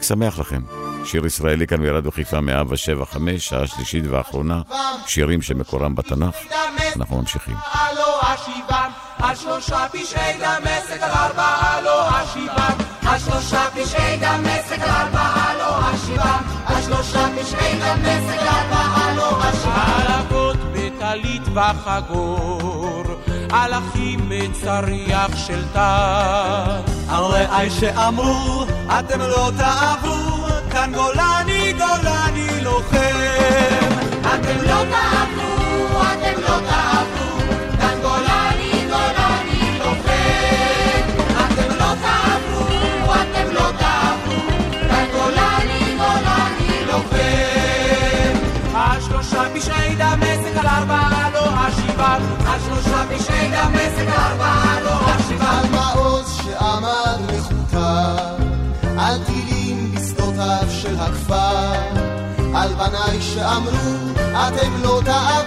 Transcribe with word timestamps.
חג 0.00 0.04
שמח 0.06 0.38
לכם. 0.38 0.60
שיר 1.04 1.26
ישראלי 1.26 1.66
כאן 1.66 1.80
מירד 1.80 2.06
וחיפה 2.06 2.40
מאה 2.40 2.62
ושבע 2.68 3.04
חמש, 3.04 3.48
שעה 3.48 3.66
שלישית 3.66 4.04
ואחרונה, 4.10 4.60
שירים 5.06 5.42
שמקורם 5.42 5.94
בתנ"ך. 5.94 6.36
אנחנו 6.96 7.18
ממשיכים. 7.18 7.56
על 9.22 9.34
שלושה 9.36 9.86
על 21.02 22.02
על 23.52 23.74
אחים 23.74 24.32
של 25.36 25.64
תא. 25.72 26.80
הרעי 27.08 27.70
שאמרו 27.70 28.66
אתם 28.86 29.20
לא 29.20 29.50
תעברו, 29.56 30.46
כאן 30.70 30.92
גולני 30.94 31.72
גולני 31.72 32.60
לוחם. 32.62 33.90
אתם 34.20 34.62
לא 34.62 34.82
תעברו, 34.90 36.02
אתם 36.02 36.40
לא 36.42 36.56
תעברו, 36.68 37.38
גולני 38.02 38.86
גולני 38.90 39.78
אתם 41.40 41.74
לא 41.78 41.94
תעברו, 42.02 43.12
אתם 43.14 43.54
לא 43.54 43.70
תעברו, 43.78 44.40
גולני 45.12 45.96
גולני 45.96 46.84
השלושה 48.74 49.42
פשעי 49.54 49.94
דמשק 49.94 50.56
על 50.56 50.66
ארבעה 50.66 51.30
לא 51.34 51.46
השיבה, 51.54 52.18
השלושה 52.46 53.04
פשעי 53.08 53.48
דמשק 53.48 54.08
על 54.08 54.20
ארבעה 54.20 54.80
לא 54.80 54.90
השיבה. 54.90 55.20
שעמד 56.42 57.29
על 59.10 59.18
טילים 59.24 59.92
בשדותיו 59.94 60.66
של 60.70 60.96
הכפר, 61.00 61.72
על 62.54 62.68
בניי 62.74 63.20
שאמרו, 63.20 63.96
אתם 64.16 64.82
לא 64.82 65.00
תעשו 65.04 65.39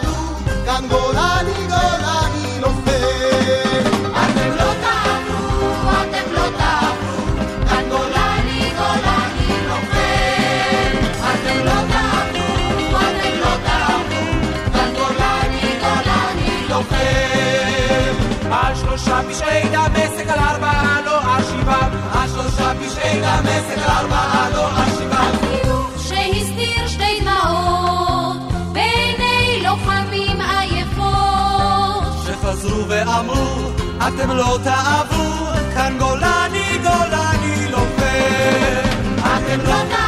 חזרו 32.43 32.85
ואמרו, 32.87 33.71
אתם 34.07 34.31
לא 34.31 34.57
תאהבו, 34.63 35.45
כאן 35.73 35.95
גולני 35.99 36.77
גולני 36.83 37.71
לא 37.71 37.79
פייר. 37.97 38.81
אתם 39.17 39.59
לא 39.59 39.73
תאהבו 39.89 40.02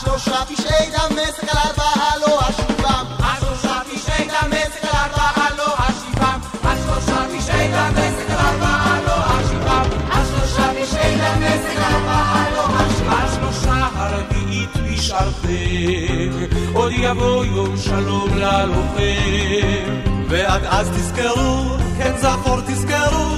שלושה 0.00 0.44
פשעי 0.44 0.90
דמשק 0.90 1.42
על 1.42 1.58
ארבעה 1.58 2.10
לא 2.20 2.40
אשיבם. 2.48 3.06
על 3.22 3.40
שלושה 3.40 3.80
פשעי 3.84 4.28
דמשק 4.28 4.84
על 4.84 4.90
ארבעה 4.94 5.48
לא 5.58 5.74
אשיבם. 5.78 6.40
על 6.64 6.76
שלושה 6.84 7.24
פשעי 7.38 7.68
דמשק 7.68 8.30
על 8.30 8.46
ארבעה 8.46 9.00
לא 9.06 9.40
אשיבם. 9.40 9.88
על 10.10 10.24
שלושה 10.24 10.70
פשעי 10.72 11.16
דמשק 11.16 11.76
על 11.76 11.94
ארבעה 11.94 12.50
לא 12.56 12.64
אשיבם. 12.66 13.12
על 13.12 13.28
שלושה 13.34 13.88
הרביעית 13.94 14.70
בשערכם, 14.76 16.46
עוד 16.74 16.92
יבוא 16.96 17.44
יום 17.44 17.76
שלום 17.76 18.38
ללוחם. 18.38 19.94
ועד 20.28 20.64
אז 20.64 20.90
תזכרו, 20.90 21.76
כן 21.98 22.12
זכור 22.18 22.60
תזכרו. 22.60 23.37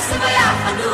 וייסעו 0.00 0.20
ויחנו, 0.20 0.92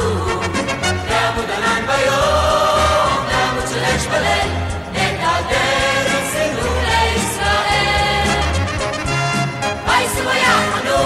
בעמוד 1.09 1.51
ענן 1.57 1.87
ביום, 1.87 3.27
בעמוד 3.29 3.67
של 3.71 3.85
אש 3.85 4.07
בליל, 4.07 4.51
את 4.93 5.21
הדרך 5.21 6.25
סינו 6.33 6.69
לישראל. 6.89 8.29
וייסעו 9.87 10.27
ויחנו, 10.27 11.01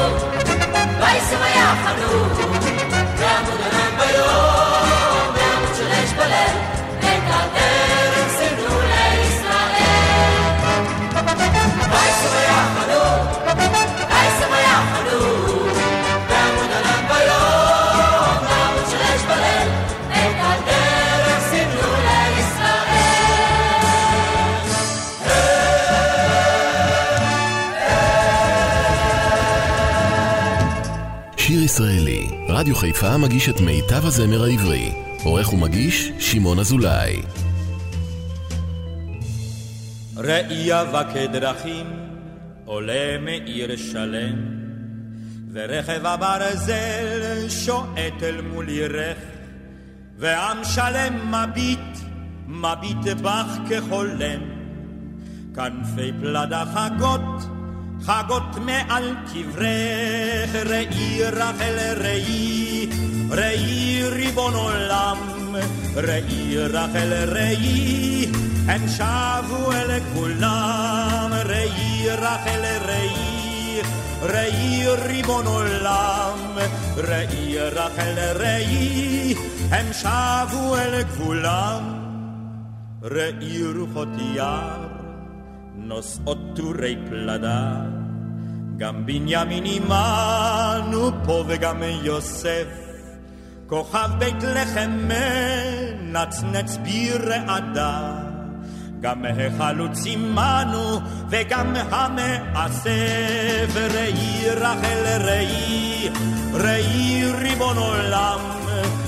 וייסעו 1.00 1.38
ויחנו, 1.40 2.12
בעמוד 3.18 3.60
ענן 3.60 3.92
ביום, 3.98 5.34
בעמוד 5.34 5.74
של 5.76 5.90
אש 5.92 6.12
בליל, 6.12 6.56
את 6.98 7.26
הדרך 7.28 8.28
סינו 8.38 8.80
לישראל. 8.80 9.66
וייסעו 11.90 12.30
ויחנו, 12.32 13.02
וייסעו 14.08 14.50
ויחנו, 14.52 15.18
בעמוד 15.18 15.29
שיר 31.71 31.85
ישראלי, 31.85 32.27
רדיו 32.49 32.75
חיפה 32.75 33.17
מגיש 33.17 33.49
את 33.49 33.61
מיטב 33.61 34.05
הזמר 34.05 34.43
העברי. 34.43 34.91
עורך 35.23 35.53
ומגיש, 35.53 36.11
שמעון 36.19 36.59
אזולאי. 36.59 37.21
ראייה 40.17 40.83
וכדרכים 40.93 41.85
עולה 42.65 43.17
מעיר 43.17 43.75
שלם 43.75 44.35
ורכב 45.53 46.05
הברזל 46.05 47.49
שועט 47.49 48.23
אל 48.23 48.41
מול 48.41 48.67
עירך 48.67 49.17
ועם 50.17 50.57
שלם 50.63 51.31
מביט, 51.31 51.97
מביט 52.47 53.17
בך 53.21 53.57
כחולם 53.69 54.41
כנפי 55.55 56.11
פלדה 56.21 56.63
חגות, 56.73 57.50
חגות 58.05 58.55
מעל 58.65 59.15
קברך 59.33 60.55
ראי 60.69 61.23
רחל 61.23 61.77
ראי, 61.97 62.89
ראי 63.29 64.03
ריבון 64.11 64.53
עולם 64.53 65.17
ראי 65.95 66.57
רחל 66.57 67.13
ראי 67.27 68.25
הם 68.67 68.87
שבו 68.87 69.71
אל 69.71 69.99
כולם 70.13 71.31
ראי 71.45 72.09
רחל 72.09 72.65
ראי 72.85 73.81
ראי 74.21 74.85
ריבון 74.87 75.45
עולם 75.45 76.57
ראי 76.97 77.59
רחל 77.59 78.19
ראי 78.35 79.35
הם 79.71 79.93
שבו 79.93 80.77
אל 80.77 81.03
כולם 81.17 81.83
ראי 83.01 83.63
רוחות 83.77 84.09
יער 84.35 85.00
נושאות 85.91 86.37
טורי 86.55 86.95
פלדה 87.09 87.71
גם 88.77 89.05
בנימין 89.05 89.63
עמנו 89.65 91.11
פה 91.25 91.43
וגם 91.47 91.83
יוסף 92.03 92.67
כוכב 93.67 94.09
בית 94.19 94.43
לחם 94.43 95.07
מנצנץ 95.07 96.77
ברעדה 96.77 98.13
גם 99.01 99.25
החלוץ 99.25 99.99
עמנו 100.05 100.99
וגם 101.29 101.75
המאסף 101.75 103.75
ראי 103.75 104.49
רחל 104.49 105.21
ראי 105.21 106.09
ראי 106.53 107.23
ריבון 107.39 107.77
עולם 107.77 108.39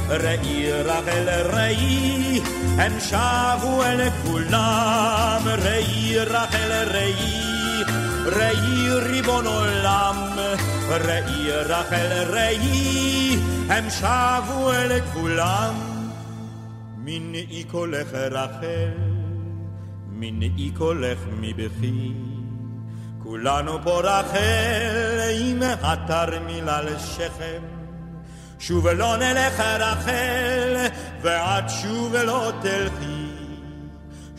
ראי 0.09 0.71
רחל 0.71 1.29
ראי 1.53 2.41
הם 2.77 2.99
שבו 2.99 3.83
אל 3.83 4.09
כולם 4.09 5.41
ראי 5.63 6.19
רחל 6.19 6.71
ראי 6.93 7.43
ראי 8.25 8.89
ריבון 8.91 9.45
עולם 9.45 10.15
ראי 10.89 11.51
רחל 11.51 12.23
ראי 12.29 13.37
הם 13.69 13.89
שבו 13.89 14.71
אל 14.71 14.99
כולם 15.13 15.73
מנעי 16.97 17.63
קולך 17.63 18.13
רחל 18.13 18.91
מנעי 20.09 20.71
קולך 20.77 21.19
מבכי 21.39 22.11
כולנו 23.23 23.83
פה 23.83 24.01
רחל 24.01 25.19
עם 25.39 25.63
התרמיל 25.81 26.69
על 26.69 26.99
שכם 26.99 27.72
שוב 28.59 28.87
לא 28.87 29.17
נלך 29.17 29.59
רחל 29.59 30.77
ועד 31.21 31.69
שוב 31.81 32.15
לא 32.15 32.51
תלכי. 32.61 33.33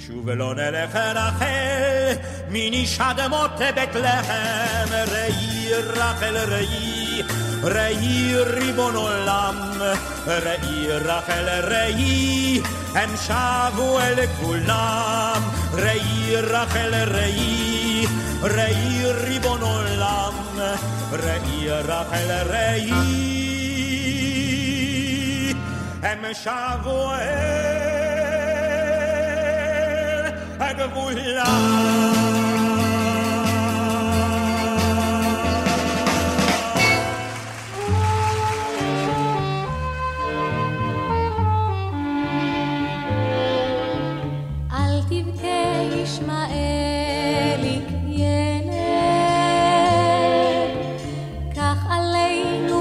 שוב 0.06 0.30
לא 0.30 0.54
נלך 0.54 0.97
רחל 0.97 2.12
מניש 2.49 3.00
אדמות 3.00 3.50
בית 3.75 3.94
לחם. 3.94 4.94
ראי 5.12 5.75
רחל 5.75 6.37
ראי 6.37 7.23
ראי 7.62 8.35
ריבון 8.37 8.94
עולם. 8.94 9.56
ראי 10.26 10.88
רחל 10.88 11.49
ראי 11.49 12.61
הם 12.94 13.11
שבו 13.16 14.00
אל 14.00 14.26
כולם. 14.40 15.42
ראי 15.73 16.37
רחל 16.37 16.94
ראי 16.94 18.06
ראי 18.42 19.12
ריבון 19.12 19.61
עולם. 19.61 20.35
ראי 21.12 21.71
רחל 21.71 22.30
ראי 22.50 23.33
הם 26.04 26.34
שבו 26.34 27.14
אל 27.14 27.94
הגבולה 30.61 31.44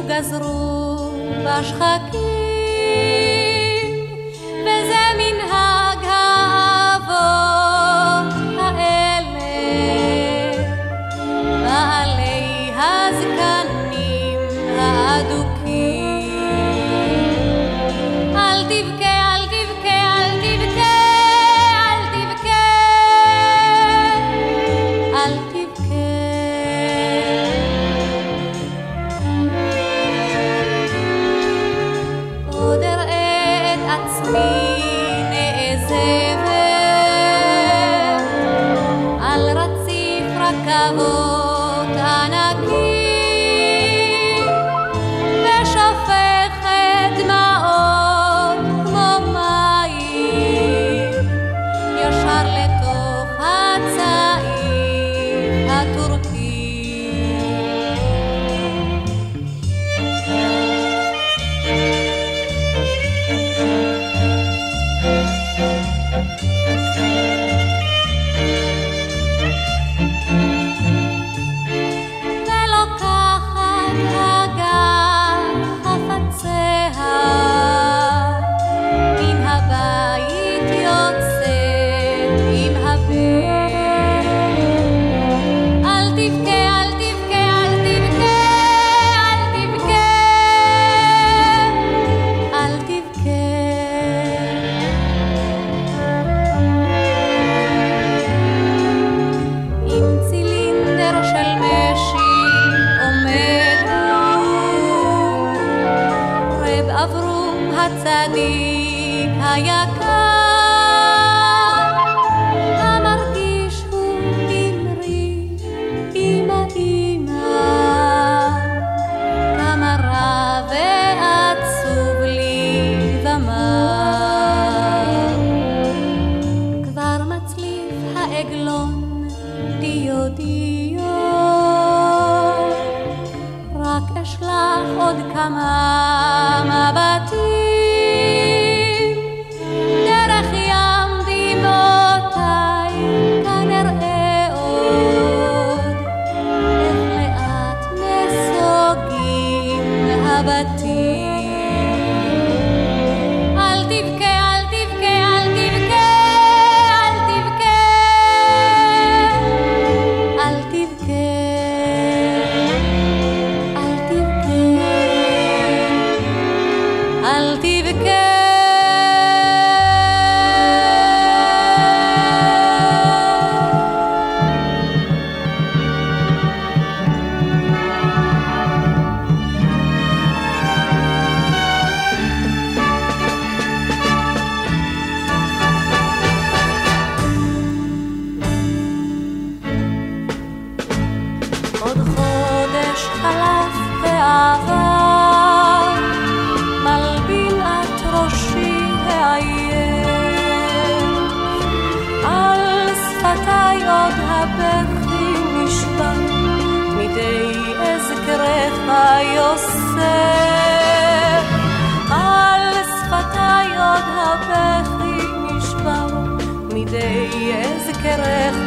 גזרו 0.07 1.11
בשחקים, 1.45 2.32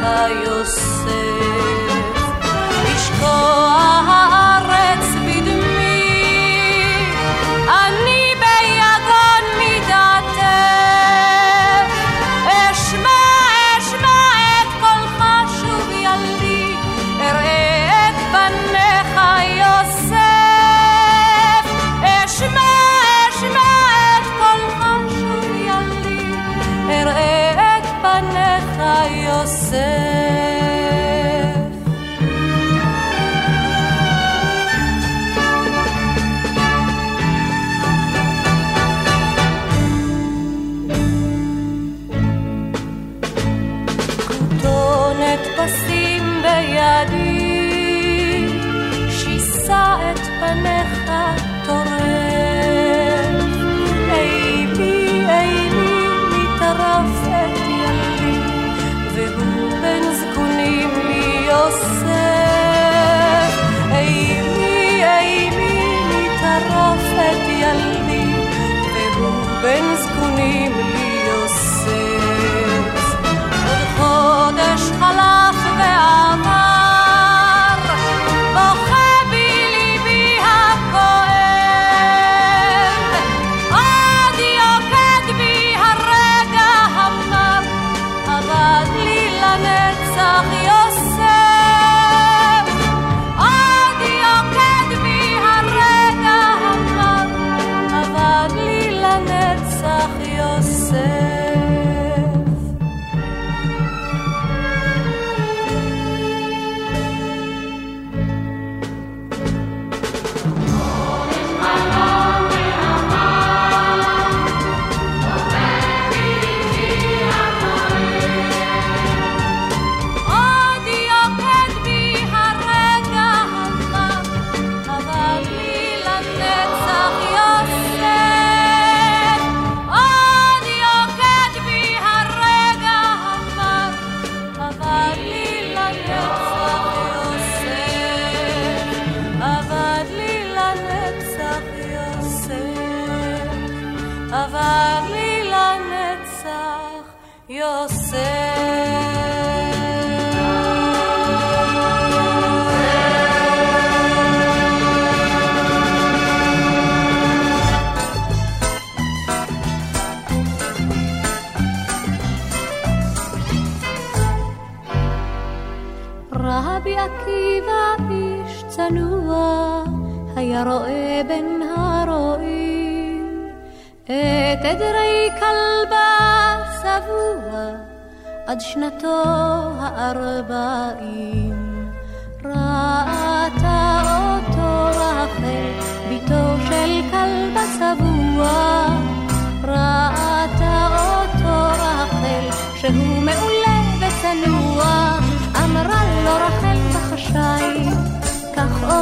Ohio 0.07 0.65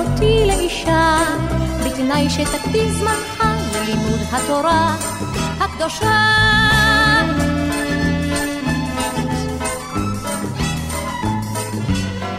אותי 0.05 0.47
לאישה, 0.47 1.19
בתנאי 1.87 2.31
שתקדיש 2.31 2.93
זמנך 2.93 3.45
ללימוד 3.75 4.21
התורה 4.33 4.97
הקדושה. 5.61 6.35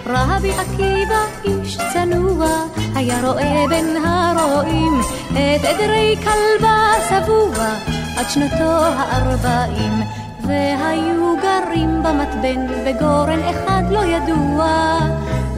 רבי 0.06 0.52
עקיבא 0.52 1.22
איש 1.44 1.78
צנוע, 1.94 2.48
היה 2.96 3.22
רואה 3.22 3.66
בין 3.70 4.06
הרועים 4.06 5.02
את 5.32 5.66
עדרי 5.66 6.16
כלבה 6.24 6.94
שבוע 7.10 7.66
עד 8.18 8.30
שנתו 8.30 8.86
הארבעים. 8.86 10.04
והיו 10.48 11.36
גרים 11.42 12.04
במתבן 12.04 12.68
וגורן 12.86 13.40
אחד 13.40 13.84
לא 13.92 14.06
ידוע, 14.06 14.98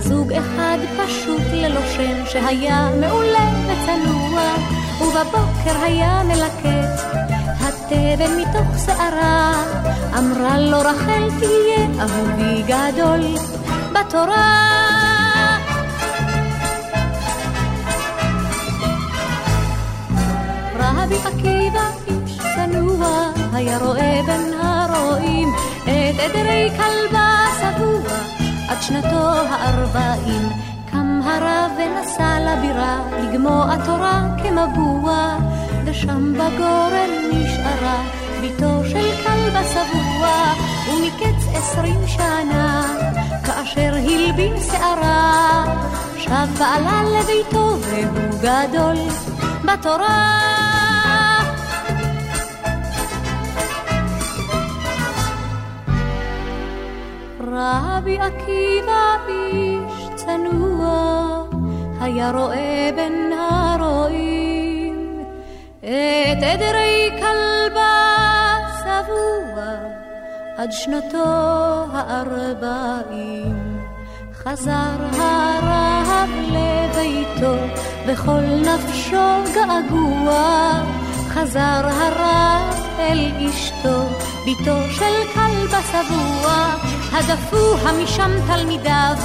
זוג 0.08 0.34
אחד 0.34 0.78
פשוט 0.98 1.42
ללא 1.52 1.82
שם 1.96 2.26
שהיה 2.26 2.90
מעולה 3.00 3.50
וצנוע, 3.66 4.42
ובבוקר 5.02 5.84
היה 5.84 6.22
מלקט 6.24 7.02
התבן 7.62 8.42
מתוך 8.42 8.86
שערה, 8.86 9.64
אמרה 10.18 10.60
לו 10.60 10.80
רחל 10.80 11.30
תהיה 11.40 11.88
אהובי 12.00 12.64
גדול 12.64 13.38
בתורה. 13.94 14.78
רבי 20.76 21.16
עקיבא 21.26 21.90
איש 22.08 22.40
צנוע, 22.56 23.32
היה 23.54 23.78
רואה 23.78 24.22
בין 24.26 24.54
הרועים 24.62 25.50
את 25.84 26.20
עדרי 26.20 26.70
כלבה 26.78 27.38
עד 28.68 28.82
שנתו 28.82 29.30
הארבעים. 29.50 30.50
קם 30.92 31.20
הרב 31.24 31.72
ונסע 31.78 32.40
לבירה 32.40 33.00
לגמוע 33.24 33.76
תורה 33.86 34.24
כמבוע, 34.44 35.38
ושם 35.86 36.34
בגורן 36.34 37.10
נשארה 37.32 38.04
ביתו 38.42 38.86
של 38.86 39.12
כלבה 39.24 39.64
שבוע, 39.64 40.54
ומקץ 40.88 41.48
עשרים 41.54 42.08
שנה, 42.08 42.84
כאשר 43.46 43.94
הלבין 43.96 44.54
שערה, 44.72 45.64
שב 46.18 46.48
בעלה 46.60 47.04
לביתו 47.04 47.78
והוא 47.80 48.40
גדול 48.42 48.98
בתורה. 49.64 50.57
רבי 57.58 58.20
עקיבא 58.20 59.18
איש 59.28 60.10
צנוע, 60.16 61.44
היה 62.02 62.32
רואה 62.32 62.90
בין 62.96 63.34
הרועים 63.34 65.24
את 65.80 66.44
עדרי 66.44 67.10
כלבה 67.20 68.56
שבוע 68.80 69.64
עד 70.58 70.72
שנתו 70.72 71.26
הארבעים. 71.94 73.78
חזר 74.34 75.20
הרב 75.20 76.30
לביתו 76.48 77.56
וכל 78.08 78.42
נפשו 78.42 79.54
געגוע, 79.54 80.72
חזר 81.30 81.88
הרב 81.88 82.76
אל 83.00 83.32
אשתו, 83.50 84.04
ביתו 84.48 84.78
של 84.92 85.32
כלבה 85.34 85.80
שבוע, 85.92 86.76
הדפוה 87.12 87.92
משם 88.04 88.32
תלמידיו, 88.48 89.16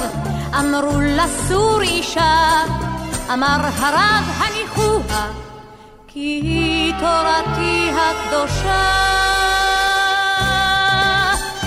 אמרו 0.59 1.01
לסור 1.01 1.81
אישה, 1.81 2.63
אמר 3.33 3.57
הרב 3.77 4.23
הניחוה, 4.37 5.27
כי 6.07 6.19
היא 6.43 6.93
תורתי 6.99 7.91
הקדושה. 7.91 8.85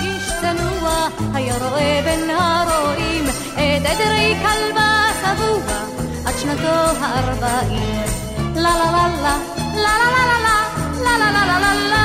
איש 0.01 0.31
צנוע 0.41 1.07
היה 1.33 1.57
רואה 1.57 2.01
בין 2.03 2.29
הרועים 2.29 3.25
את 3.53 3.85
עדרי 3.85 4.35
כלבה 4.41 5.07
שבוע 5.21 5.77
עד 6.25 6.33
שנתו 6.41 7.01
הארבעים. 7.01 8.05
לה 8.55 8.61
לה 8.61 8.91
לה 8.91 9.07
לה 9.23 9.37
לה 9.75 9.93
לה 9.97 10.11
לה 10.11 10.35
לה 10.37 11.19
לה 11.19 11.31
לה 11.31 11.45
לה 11.45 11.59
לה 11.59 11.73
לה 11.89 11.96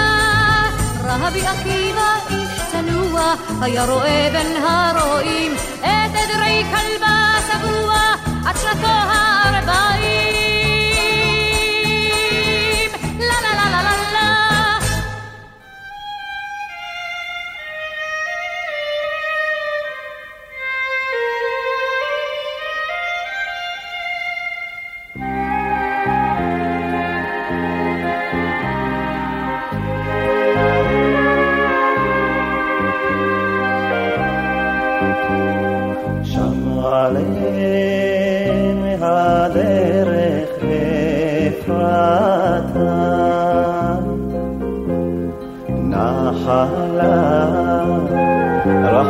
רבי 1.20 1.46
עקיבא 1.46 2.14
איש 2.31 2.61
צנוע 2.72 3.35
היה 3.61 3.85
רואה 3.85 4.29
בין 4.33 4.64
הרועים 4.64 5.55
את 5.81 6.11
עדרי 6.14 6.64
כלבה 6.70 7.35
שבוע 7.53 7.94
עד 8.46 8.57
שנתו 8.57 8.87
הארבעים. 8.87 10.42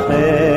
Hey. 0.08 0.51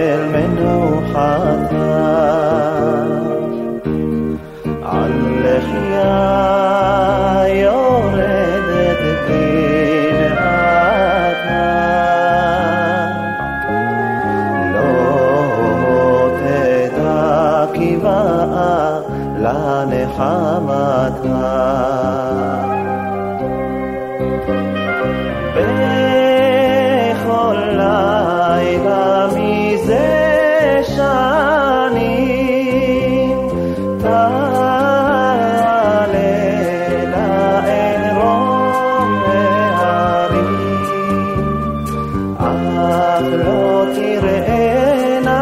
לא 43.35 43.87
תראינה 43.94 45.40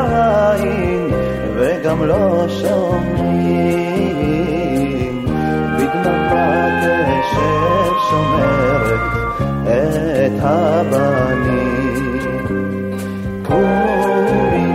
עין 0.54 1.11
וגם 1.54 2.04
לא 2.04 2.46
שומעים 2.48 3.68
בדממה 5.76 6.81
קשב 7.07 7.92
שומרת 8.11 9.00
את 9.66 10.33
הבנים 10.40 12.18
קומי 13.42 14.66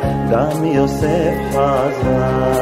גם 0.31 0.65
יוסף 0.65 1.35
חזר. 1.49 2.61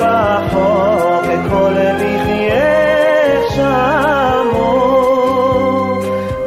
מרחוק 0.00 1.26
כל 1.50 1.74
בחייך 1.96 3.52
שמעו 3.54 4.70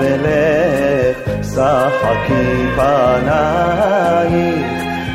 ולך 0.00 1.16
שחקי 1.42 2.66
פנייך 2.76 4.66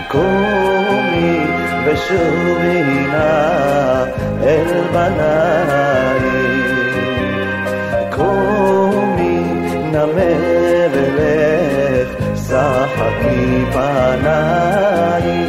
קומי 0.08 1.40
ושובי 1.86 2.82
נא 3.12 4.04
אל 4.44 4.82
בנייך 4.94 6.24
קומי 8.10 9.44
נמה 9.92 10.57
صاحبي 12.59 13.67
فناي 13.75 15.41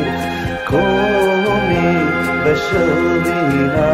قومي 0.72 1.92
بشوينا 2.46 3.94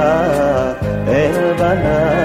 البناي 1.07 2.24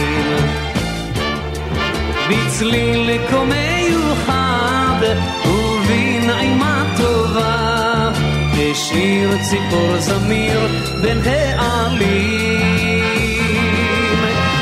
בצליל 2.61 3.09
כה 3.29 3.43
מיוחד 3.43 5.01
ובנעימה 5.45 6.83
טובה. 6.97 8.09
השיר 8.53 9.29
ציפור 9.41 9.97
זמיר 9.99 10.67
בין 11.01 11.21
העלים. 11.57 12.61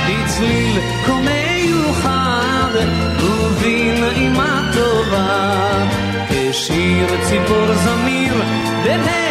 בצליל 0.08 0.80
כה 1.06 1.14
מיוחד 1.14 2.74
ובנעימה 3.20 4.72
טובה. 4.74 5.86
כשיר 6.30 7.08
ציפור 7.24 7.74
זמיר 7.74 8.44
בין 8.84 9.00
העלים 9.00 9.29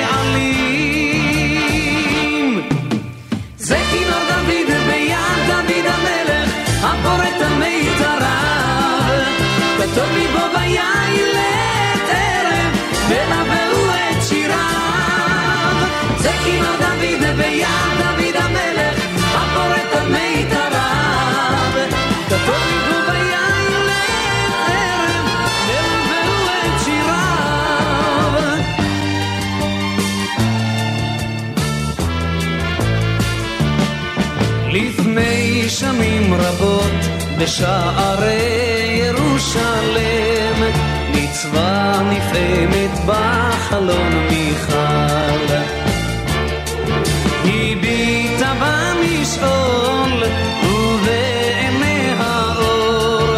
בשערי 37.38 39.02
ירושלם 39.04 40.62
מצווה 41.14 42.00
נפעמת 42.10 42.90
בחלון 43.06 44.12
מיכל 44.30 45.54
הביטה 47.44 48.52
במשעול 48.60 50.22
ובעיני 50.62 52.10
האור 52.18 53.36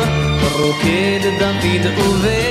רוקד 0.58 1.20
דוד 1.38 1.86
ובידו 1.86 2.49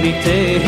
ניתן 0.00 0.59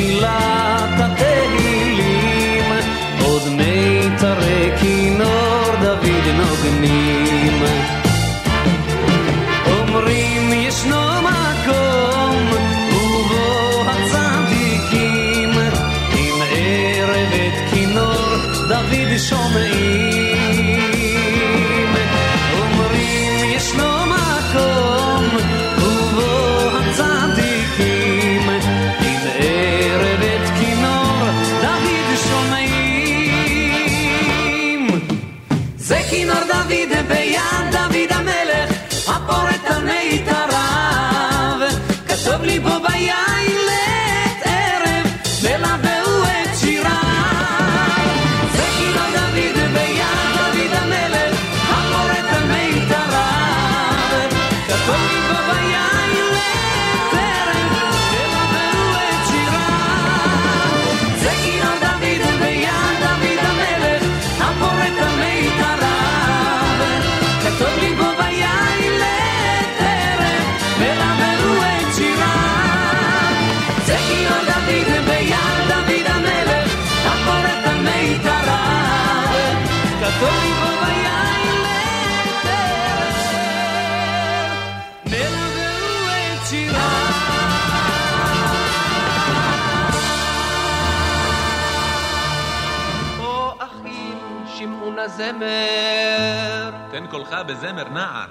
הזמר, 95.32 96.70
תן 96.90 97.06
קולך 97.06 97.36
בזמר 97.46 97.88
נער. 97.88 98.26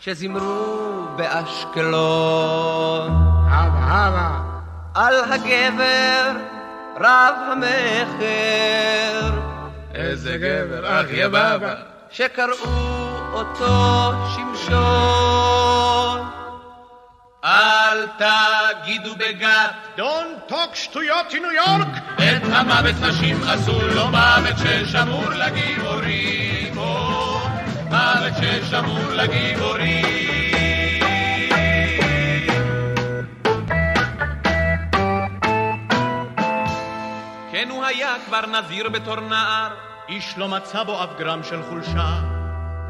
שזמרו 0.00 1.06
באשקלון. 1.16 3.10
הבה 3.50 4.06
הבה. 4.06 4.40
על 4.94 5.14
הגבר 5.24 6.30
רב 6.96 7.34
המכר. 7.52 9.40
איזה 9.94 10.36
גבר, 10.36 11.00
אח 11.00 11.06
יא 11.10 11.28
בבא. 11.28 11.74
שקראו 12.10 12.52
אותו 13.32 14.12
שמשון. 14.34 15.99
אל 17.44 18.06
תגידו 18.06 19.14
בגת, 19.16 19.74
Don't 19.96 20.50
talk 20.52 20.74
שטויות 20.74 21.30
in 21.30 21.34
ניו 21.34 21.52
יורק! 21.52 21.88
את 22.16 22.42
המוות 22.52 22.94
נשים 23.00 23.36
עשו 23.48 23.86
לו 23.94 24.08
מוות 24.08 24.54
ששמור 24.58 25.30
לגיבורים, 25.30 26.78
או 26.78 27.40
מוות 27.90 28.32
ששמור 28.40 29.12
לגיבורים. 29.12 30.30
כן 37.52 37.68
הוא 37.70 37.84
היה 37.84 38.14
כבר 38.26 38.46
נזיר 38.46 38.88
בתור 38.88 39.20
נער, 39.20 39.70
איש 40.08 40.34
לא 40.36 40.48
מצא 40.48 40.82
בו 40.82 41.04
אף 41.04 41.10
גרם 41.18 41.40
של 41.42 41.62
חולשה. 41.68 42.20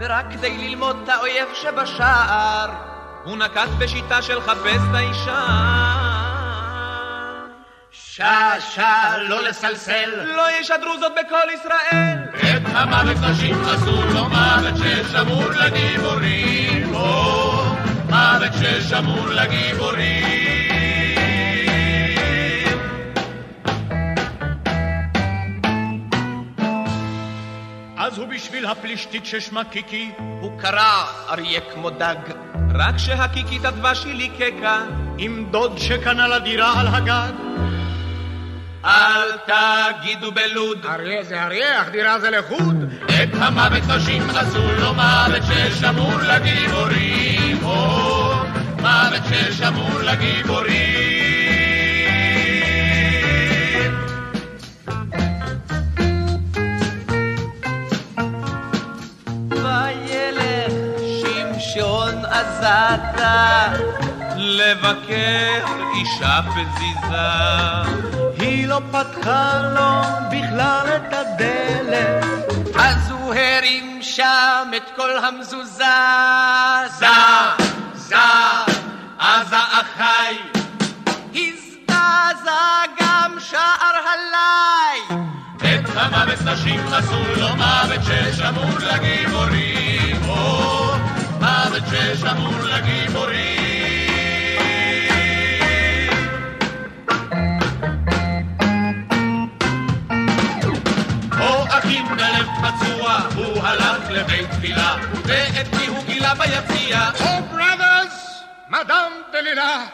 ורק 0.00 0.26
כדי 0.32 0.58
ללמוד 0.58 0.96
את 1.04 1.08
האויב 1.08 1.48
שבשער, 1.54 2.89
הוא 3.24 3.36
נקט 3.36 3.68
בשיטה 3.78 4.22
של 4.22 4.40
חפש 4.40 4.80
את 4.90 4.94
האישה. 4.94 5.46
שעה 7.92 8.60
שעה 8.60 9.18
לא 9.18 9.42
לסלסל. 9.42 10.10
לא 10.36 10.42
ישדרו 10.60 10.98
זאת 11.00 11.12
בכל 11.12 11.50
ישראל. 11.54 12.18
את 12.34 12.62
המוות 12.74 13.16
נשים 13.30 13.62
עשו 13.64 14.04
לו 14.14 14.28
מוות 14.28 14.74
ששמור 14.76 15.50
לגיבורים, 15.50 16.94
או 16.94 17.62
מוות 18.08 18.52
ששמור 18.60 19.28
לגיבורים. 19.28 20.49
אז 28.10 28.18
הוא 28.18 28.28
בשביל 28.28 28.66
הפלישתית 28.66 29.26
ששמה 29.26 29.64
קיקי, 29.64 30.10
הוא 30.40 30.58
קרא 30.58 31.04
אריה 31.28 31.60
כמו 31.60 31.90
דג. 31.90 32.16
רק 32.74 32.98
שהקיקית 32.98 33.64
הדבש 33.64 34.04
היא 34.04 34.14
ליקקה, 34.14 34.82
עם 35.18 35.46
דוד 35.50 35.78
שקנה 35.78 36.28
לה 36.28 36.38
דירה 36.38 36.80
על 36.80 36.86
הגג. 36.86 37.32
אל 38.84 39.30
תגידו 39.46 40.32
בלוד, 40.32 40.86
אריה 40.86 41.24
זה 41.24 41.42
אריה, 41.42 41.82
אך 41.82 41.88
דירה 41.88 42.20
זה 42.20 42.30
לחוד. 42.30 42.84
את 43.04 43.34
המוות 43.34 43.82
נשים 43.96 44.30
עשו 44.30 44.72
לו 44.80 44.94
מוות 44.94 45.42
ששמור 45.42 46.18
לגיבורים, 46.28 47.64
או 47.64 48.34
מוות 48.80 49.22
ששמור 49.30 50.00
לגיבורים. 50.00 51.29
שמשון 62.20 62.24
עזתה 62.24 63.72
לבקר 64.36 65.64
אישה 65.94 66.40
פזיזה. 66.50 67.16
היא 68.38 68.68
לא 68.68 68.80
פתחה 68.90 69.60
לו 69.74 70.02
בכלל 70.30 70.86
את 70.96 71.12
הדלת. 71.12 72.24
אז 72.78 73.10
הוא 73.10 73.34
הרים 73.34 73.98
שם 74.02 74.70
את 74.76 74.90
כל 74.96 75.18
המזוזה. 75.18 75.84
זה, 76.98 77.06
זה, 77.94 78.16
עזה 79.18 79.56
אחי. 79.56 80.36
הזדעזע 81.34 82.82
גם 83.00 83.36
שער 83.50 83.96
הלי. 84.12 85.20
את 85.56 85.90
המוות 85.94 86.40
נשים 86.44 86.80
עשו 86.92 87.40
לו 87.40 87.56
מוות 87.56 88.00
ששמור 88.04 88.78
לגיבורים, 88.78 89.79
מוות 91.80 92.16
ששמור 92.16 92.54
לגיבורים. 92.62 93.70
או 101.40 101.64
אחים 101.68 102.04
בלב 102.08 102.46
פצוע, 102.62 103.18
הוא 103.34 103.62
הלך 103.62 104.10
לבית 104.10 104.50
תפילה, 104.50 104.96
ואת 105.24 105.74
מי 105.74 105.86
הוא 105.86 106.04
גילה 106.06 106.34
ביציע. 106.34 107.10
או 107.20 107.42
בראדרס, 107.50 108.42
מדאם 108.68 109.12
דלילה. 109.32 109.86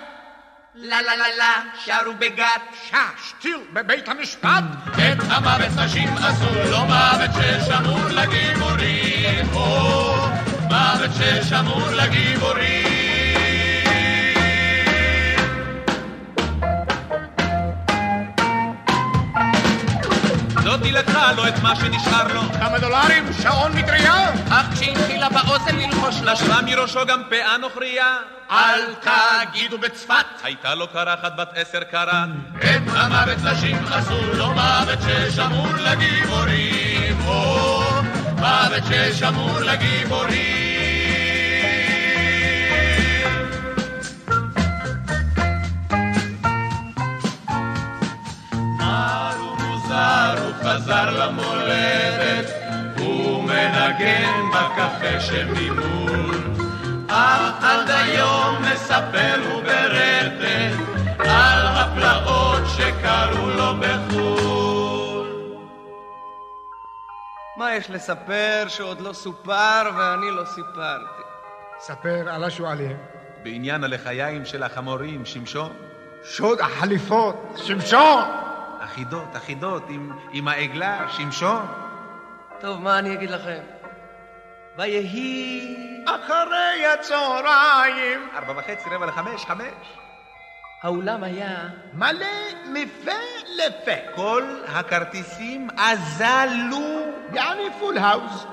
לה 0.75 1.03
לה 1.03 1.17
לה 1.17 1.29
לה, 1.39 1.55
שרו 1.85 2.13
בגת. 2.19 2.63
שע, 2.91 2.99
שתיל, 3.29 3.59
בבית 3.73 4.09
המשפט. 4.09 4.65
את 4.93 5.19
המוות 5.29 5.85
נשים 5.85 6.09
עשו 6.17 6.71
לו 6.71 6.85
מוות 6.85 7.31
ששמור 7.33 8.09
לגיבורים, 8.11 9.47
מוות 11.07 11.45
ששמור 11.45 11.91
לגיבורים. 11.91 12.87
זאתי 20.63 20.93
לקחה 20.93 21.33
לו 21.33 21.49
את 21.49 21.63
מה 21.63 21.77
שנשאר 21.77 22.35
לו, 22.35 22.41
כמה 22.61 22.79
דולרים, 22.79 23.25
שעון 23.43 23.73
מטריה. 23.73 24.31
אך 24.51 24.67
כשהתחילה 24.75 25.29
באוזן 25.29 25.77
ללחוש 25.77 26.21
לה 26.23 26.33
נשרה 26.33 26.63
מראשו 26.63 27.07
גם 27.07 27.23
פאה 27.31 27.57
נוכריה. 27.57 28.17
אל 28.51 28.81
תגידו 29.01 29.79
בצפת. 29.79 30.27
הייתה 30.43 30.75
לו 30.75 30.89
קרחת 30.89 31.37
בת 31.37 31.49
עשר 31.55 31.85
קרת. 31.85 32.29
את 32.59 32.83
המוות 32.89 33.39
נשים 33.45 33.77
עשו 33.93 34.35
לו 34.35 34.49
מוות 34.49 34.99
ששמור 35.03 35.69
לגיבורים, 35.79 37.19
או 37.27 37.81
מוות 38.39 38.83
ששמור 38.89 39.61
לגיבורים. 39.61 40.66
חזר 50.63 51.11
למולדת, 51.11 52.51
הוא 52.99 53.45
מנגן 53.45 54.43
בקפה 54.53 55.21
שממול. 55.21 56.37
אך 57.09 57.65
עד 57.65 57.91
היום 57.91 58.63
מספר 58.63 59.35
הוא 59.51 59.63
ברטט 59.63 60.77
על 61.19 61.67
הפלאות 61.67 62.63
שקרו 62.77 63.51
לו 63.51 63.75
בחו"ל. 63.81 65.27
מה 67.57 67.75
יש 67.75 67.91
לספר 67.91 68.65
שעוד 68.69 69.01
לא 69.01 69.13
סופר 69.13 69.91
ואני 69.97 70.31
לא 70.31 70.45
סיפרתי? 70.45 71.23
ספר 71.79 72.29
על 72.31 72.45
השועלים. 72.45 72.97
בעניין 73.43 73.85
הלחיים 73.85 74.45
של 74.45 74.63
החמורים, 74.63 75.25
שמשון. 75.25 75.73
שוד 76.25 76.61
החליפות, 76.61 77.55
שמשון! 77.57 78.46
אחידות, 78.87 79.37
אחידות, 79.37 79.83
עם, 79.89 80.13
עם 80.33 80.49
העגלה, 80.49 81.07
שמשון. 81.09 81.67
טוב, 82.61 82.83
מה 82.83 82.99
אני 82.99 83.15
אגיד 83.15 83.31
לכם? 83.31 83.61
ויהי... 84.79 85.77
אחרי 86.07 86.87
הצהריים. 86.95 88.29
ארבע 88.37 88.53
וחצי, 88.61 88.91
רבע 88.91 89.07
לחמש, 89.07 89.45
חמש. 89.45 89.99
האולם 90.83 91.25
היה... 91.25 91.69
מלא 91.95 92.27
מפה 92.73 93.11
לפה. 93.57 94.15
כל 94.15 94.43
הכרטיסים 94.67 95.69
אזלו. 95.79 97.01
יעני 97.33 97.69
full 97.79 97.99
house. 97.99 98.47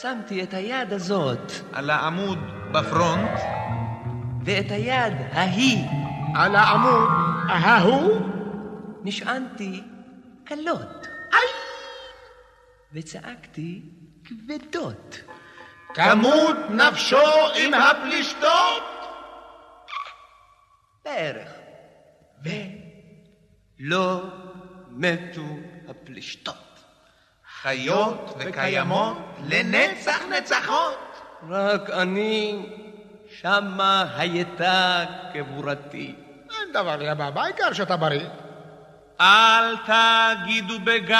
שמתי 0.00 0.42
את 0.42 0.54
היד 0.54 0.92
הזאת. 0.92 1.52
על 1.72 1.90
העמוד 1.90 2.38
ב 2.72 2.82
front. 2.82 3.40
ואת 4.44 4.70
היד 4.70 5.14
ההיא. 5.32 5.86
על 6.34 6.56
העמוד 6.56 7.08
ההוא. 7.48 8.31
נשענתי 9.04 9.82
קלות. 10.44 11.06
וצעקתי 12.92 13.82
כבדות. 14.24 15.20
תמות 15.94 16.56
נפשו 16.70 17.48
עם 17.54 17.74
הפלישתות. 17.74 18.82
בערך. 21.04 21.48
ולא 23.80 24.22
מתו 24.90 25.46
הפלישתות. 25.88 26.54
חיות 27.62 28.34
וקיימות 28.38 29.18
לנצח 29.44 30.20
נצחות. 30.30 30.98
רק 31.48 31.90
אני, 31.90 32.66
שמה 33.40 34.06
הייתה 34.16 35.04
קבורתי. 35.32 36.14
אין 36.50 36.72
דבר 36.72 37.40
העיקר 37.40 37.72
שאתה 37.72 37.96
בריא. 37.96 38.28
אל 39.22 39.76
תגידו 39.86 40.78
בגת, 40.84 41.18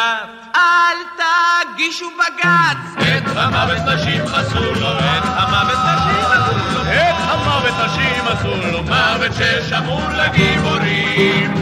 אל 0.55 0.99
תגישו 1.17 2.11
בג"ץ! 2.11 3.03
את 3.03 3.37
המוות 3.37 3.79
נשים 3.95 4.25
עשו 4.35 4.81
לו, 4.81 4.99
את 4.99 5.25
המוות 5.25 5.79
נשים 5.79 6.25
עשו 6.33 6.75
לו, 6.75 6.83
את 6.83 7.15
המוות 7.19 7.75
נשים 7.85 8.29
עשו 8.29 8.73
לו, 8.73 8.83
מוות 8.83 9.33
ששמור 9.33 10.03
לגיבורים. 10.11 11.55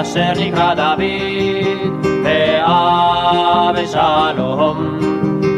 אשר 0.00 0.32
נקרא 0.40 0.74
דוד, 0.74 1.00
ואבשלום 3.74 4.98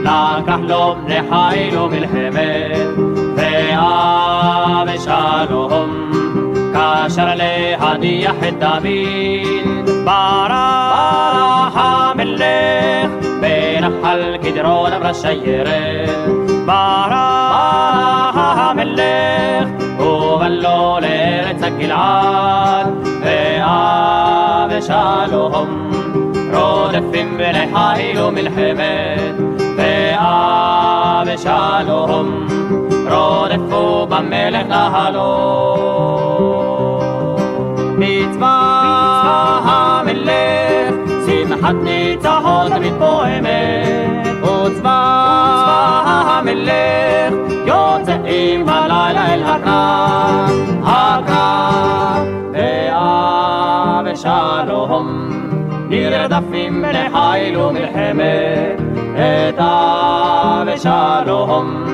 לקח 0.00 0.58
לו 0.68 0.94
בני 1.04 1.20
חיל 1.30 1.78
ומלחמת, 1.78 2.78
ואבשלום 4.86 6.10
כאשר 6.72 7.34
להניח 7.34 8.34
את 8.48 8.58
דוד, 8.58 8.86
ברח 10.04 11.74
המלך 11.74 13.10
בנחל 13.40 14.36
קדרון 14.42 14.92
אמרה 14.92 15.14
שיירת, 15.14 16.10
ברח 16.66 18.36
המלך 18.36 19.81
ובא 20.02 20.48
לו 20.48 20.98
לארץ 21.00 21.62
הגלעד, 21.62 22.86
ואבשלום 24.70 25.90
רודפים 26.52 27.38
בני 27.38 27.66
חיל 27.74 28.20
ומלחמת, 28.20 29.34
ואבשלום 31.26 32.46
רודפו 33.10 34.06
במלך 34.06 34.66
להלום. 34.68 35.82
מצווה 37.98 39.60
המלך, 39.64 40.94
שמחת 41.26 41.74
ניצחון 41.82 42.68
תמיד 42.68 42.92
פועמת, 42.98 44.31
וצבא 44.66 46.02
המלך, 46.26 47.34
יוצאים 47.66 48.66
בלילה 48.66 49.34
אל 49.34 49.42
הקרב, 49.42 50.50
הקרב, 50.84 52.26
ואבשלום, 54.04 55.30
נרדפים 55.88 56.82
בני 56.82 57.08
חיל 57.12 57.56
ומלחמת, 57.58 58.80
את 59.14 59.58
אבשלום, 60.68 61.84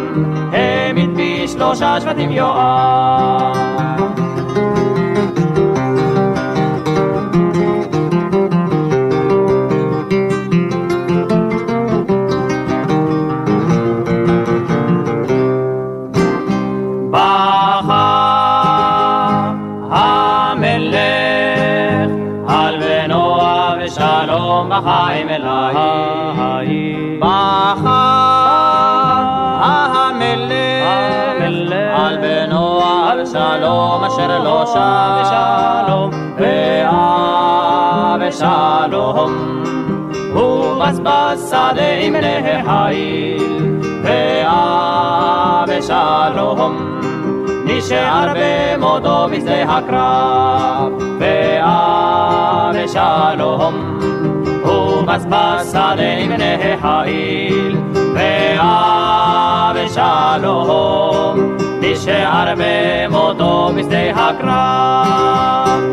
העמיד 0.52 1.10
בשלושה 1.16 2.00
שבטים 2.00 2.30
יואב. 2.32 4.17
בזבז 40.88 41.48
שדה 41.48 41.90
עם 42.00 42.12
בני 42.12 42.42
חיל 42.64 43.80
ואבשלום 45.72 47.00
נשאר 47.64 48.32
במותו 48.34 49.28
בשדה 49.32 49.62
הקרב, 49.62 50.92
ואבשלום 52.78 53.74
הוא 54.62 55.02
בזבז 55.02 55.70
שדה 55.70 56.12
עם 56.18 56.28
בני 56.28 56.76
חיל, 56.82 57.76
ואבשלום 59.74 61.56
נשאר 61.80 62.54
במותו 62.56 63.70
בשדה 63.76 64.10
הקרב, 64.10 65.88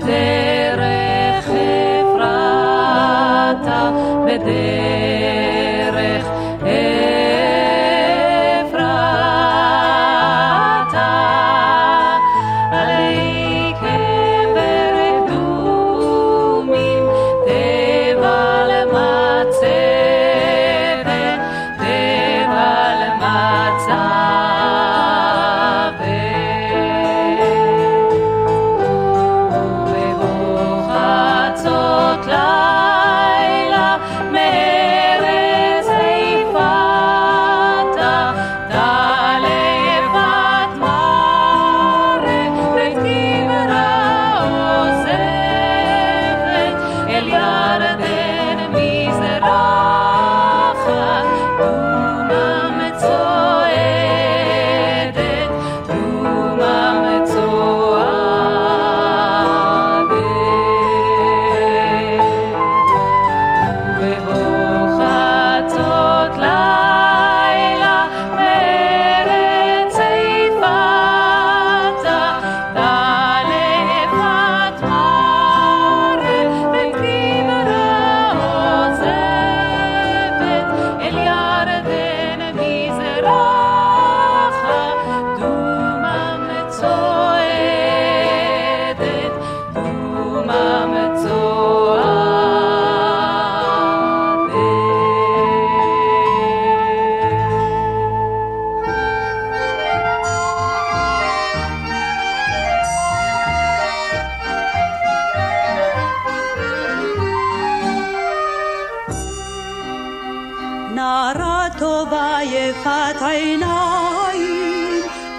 בדרך 0.00 1.48
אפרתה, 2.14 3.90
בדרך 4.26 4.99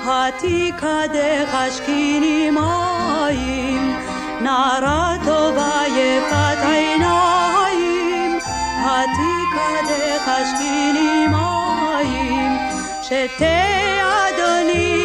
עתיקה 0.08 1.02
דחשקיני 1.14 2.52
מים, 2.52 3.96
נערה 4.42 5.16
טובה 5.26 5.82
יפת 5.88 6.58
עיניים, 6.66 8.40
עתיקה 8.86 9.70
דחשקיני 9.90 11.28
מים, 11.28 12.58
שתה 13.02 13.62
אדוני 14.28 15.01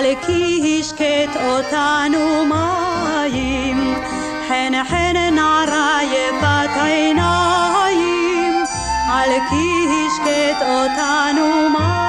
על 0.00 0.14
כי 0.26 0.80
השקט 0.80 1.36
אותנו 1.36 2.44
מים. 2.46 3.94
חן 4.48 4.72
חן 4.88 5.34
נערה 5.34 5.98
יפת 6.02 6.82
עיניים, 6.84 8.64
על 9.12 9.30
כי 9.50 9.86
השקט 9.88 10.62
אותנו 10.62 11.68
מים. 11.68 11.99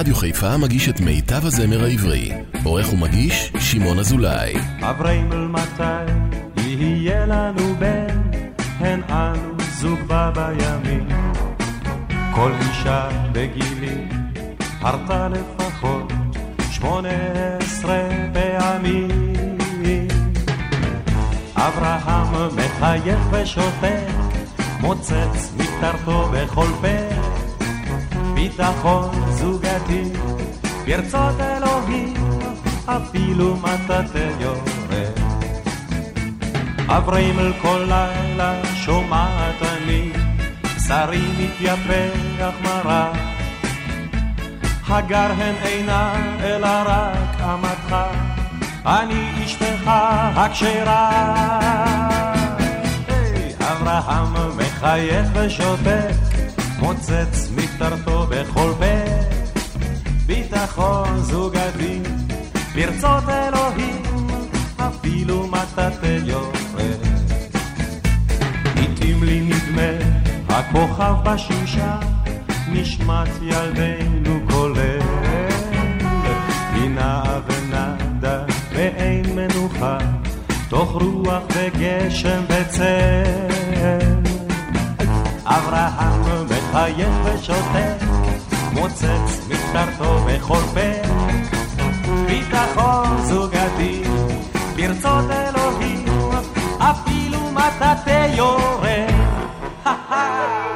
רדיו 0.00 0.14
חיפה 0.14 0.56
מגיש 0.56 0.88
את 0.88 1.00
מיטב 1.00 1.46
הזמר 1.46 1.84
העברי. 1.84 2.32
עורך 2.64 2.92
ומגיש, 2.92 3.52
שמעון 3.58 3.98
אזולאי. 3.98 4.54
אבריימל 4.80 5.46
מתי 5.46 6.12
יהיה 6.56 7.26
לנו 7.26 7.74
בן, 7.78 8.20
הן 8.78 9.02
אנו 9.08 9.54
זוג 9.72 10.00
בה 10.06 10.30
בימים. 10.34 11.08
כל 12.34 12.52
אישה 12.60 13.08
בגילי 13.32 14.08
הרתה 14.80 15.28
לפחות 15.28 16.12
שמונה 16.70 17.08
עשרה 17.60 18.08
פעמים. 18.32 19.58
אברהם 21.56 22.56
מחייך 22.56 23.18
ושותק, 23.30 24.10
מוצץ 24.80 25.52
מפטרתו 25.56 26.30
בכל 26.32 26.68
פה. 26.80 27.09
ביטחון 28.40 29.10
זוגתי, 29.30 30.02
ברצות 30.86 31.40
אלוהים, 31.40 32.14
אפילו 32.86 33.56
מטאטא 33.56 34.30
יורד. 34.40 35.18
אבריימל 36.88 37.52
כל 37.62 37.84
לילה 37.88 38.60
שומעת 38.74 39.62
אני, 39.62 40.12
בשרי 40.62 41.26
מתייפח 41.38 42.54
מרה. 42.62 43.12
הגר 44.88 45.32
הן 45.38 45.54
אינה 45.64 46.12
אלא 46.42 46.82
רק 46.86 47.40
אמתך, 47.40 47.96
אני 48.86 49.44
אשתך 49.44 49.90
הכשרה. 50.34 51.10
אברהם 53.60 54.34
מחייך 54.56 55.26
ושותק, 55.34 56.14
מוצץ 56.78 57.50
מפטרתו 57.80 58.26
בכל 58.30 58.72
פה. 58.78 58.84
ביטחון 60.26 61.18
זוגתי, 61.18 62.00
ברצות 62.74 63.28
אלוהים, 63.28 64.02
אפילו 64.76 65.46
מטאטא 65.46 66.18
יורד. 66.24 67.00
לעתים 68.76 69.24
לי 69.24 69.40
נדמה, 69.40 70.04
הכוכב 70.48 71.14
בשמשה, 71.24 71.98
נשמת 72.72 73.28
ילדינו 73.42 74.40
כולל. 74.50 75.00
היא 76.74 76.90
נעה 76.90 77.40
ונדה 77.46 78.44
ואין 78.72 79.26
מנוחה, 79.34 79.98
תוך 80.68 80.90
רוח 80.90 81.42
וגשם 81.54 82.42
וצל. 82.48 84.20
אברהם 85.44 86.49
מחייך 86.70 87.08
ושותק, 87.24 88.04
מוצץ 88.72 89.48
מפטרתו 89.48 90.24
בכל 90.26 90.60
פה. 90.74 91.08
ביטחון 92.26 93.22
זוגתי, 93.22 94.02
ברצות 94.76 95.30
אלוהים, 95.30 96.04
אפילו 96.78 97.38
מטאטא 97.52 98.26
יורד. 98.36 99.10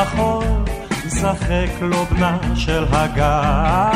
בחור 0.00 0.44
משחק 1.06 1.70
לו 1.80 2.04
בנה 2.06 2.38
של 2.54 2.84
הגר. 2.90 3.90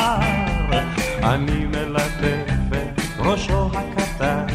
אני 1.23 1.67
מלטף 1.67 2.53
את 2.71 3.01
ראשו 3.19 3.71
הקטן 3.75 4.47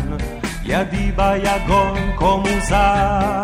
ידי 0.63 1.11
ביגון 1.11 1.97
כה 2.17 2.35
מוזר. 2.35 3.43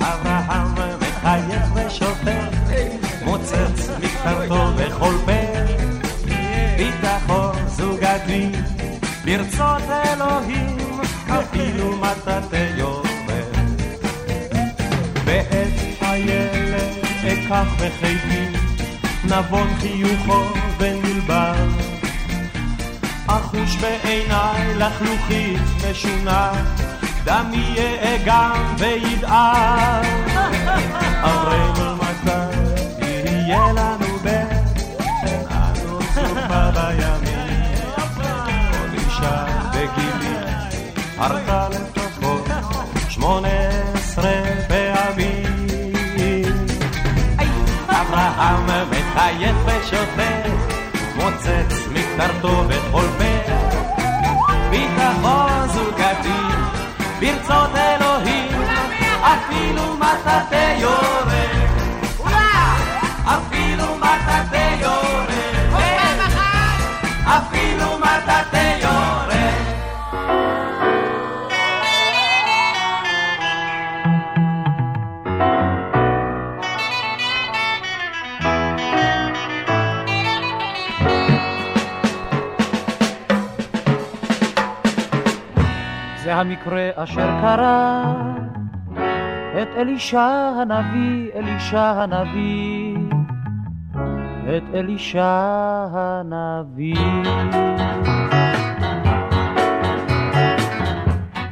אברהם 0.00 0.74
מחייך 1.00 1.66
ושותק 1.74 2.52
מוצץ 3.24 3.90
מקטרתו 4.02 4.72
בכל 4.76 5.14
פה. 5.24 5.32
ביטחון 6.76 7.56
זוגתי 7.66 8.52
ברצות 9.24 9.82
אלוהים 9.90 11.00
אפילו 11.28 11.96
מטאטא 11.96 12.71
אקח 17.52 17.68
בחיתי 17.76 18.46
נבון 19.24 19.68
חיוכו 19.80 20.44
ונלבר 20.78 21.54
אחוש 23.26 23.76
בעיניי 23.76 24.74
לחלוכית 24.74 25.60
משונה, 25.90 26.52
דמי 27.24 27.74
יאגם 27.76 28.74
וידער. 28.78 30.02
אמרנו 31.24 31.96
מתי 31.96 32.56
יהיה 33.30 33.72
לנו 33.72 34.18
בן, 34.22 34.46
אנו 35.50 35.98
צופה 36.14 36.70
בימים. 36.70 37.92
עוד 38.80 38.92
אישה 38.92 39.44
בגילי, 39.70 40.36
ערכה 41.18 41.68
לפחות 41.68 42.48
שמונה 43.08 43.61
אברהם 48.64 48.88
מחייך 48.90 49.56
ושותק, 49.66 50.52
מוצץ 51.16 51.86
מקטרתו 51.92 52.64
בכל 52.68 53.06
פה. 53.18 53.54
ביטחון 54.70 55.68
זוגתי, 55.68 56.42
ברצות 57.20 57.70
אלוהים, 57.76 58.62
אפילו 59.22 59.96
מטאטא 59.96 60.74
יורד. 60.78 61.61
המקרה 86.42 86.90
אשר 86.94 87.40
קרה 87.40 88.14
את 89.62 89.68
אלישע 89.76 90.52
הנביא, 90.60 91.30
אלישע 91.34 92.02
הנביא, 92.02 92.96
את 94.56 94.62
אלישע 94.74 95.86
הנביא. 95.92 96.96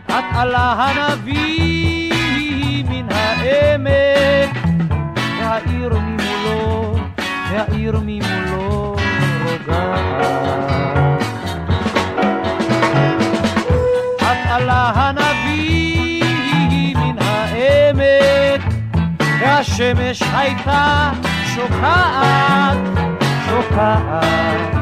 את 0.06 0.24
עלה 0.34 0.72
הנביא 0.72 2.14
מן 2.88 3.06
העמק, 3.10 4.56
והעיר 5.40 5.98
ממולו, 5.98 6.96
והעיר 7.50 8.00
ממולו 8.04 8.96
רוגעת. 9.44 11.29
עלה 14.60 14.92
הנביא 14.94 16.96
מן 16.96 17.16
העמק, 17.18 18.62
והשמש 19.40 20.22
הייתה 20.34 21.10
שוקעת, 21.54 22.78
שוקעת, 23.46 24.74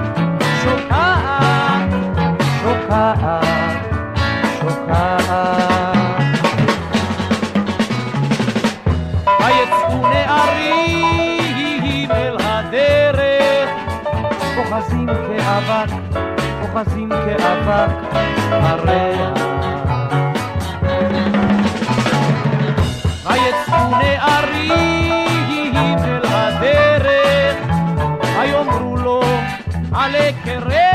שוקעת, 0.63 1.91
שוקעת, 2.63 3.51
שוקעת. 4.61 5.59
ויצאו 9.41 10.07
נערים 10.09 12.11
אל 12.11 12.37
הדרך, 12.41 13.71
אוחזים 14.57 15.07
כאבק, 15.07 15.91
אוחזים 16.75 17.09
כאבק 17.09 17.91
הריח. 18.51 19.33
ויצאו 23.27 23.91
נערים 23.99 25.77
אל 26.05 26.21
הדרך, 26.25 27.57
ויאמרו 28.41 28.97
לו 28.97 29.23
עלה 29.93 30.31
קרח, 30.45 30.88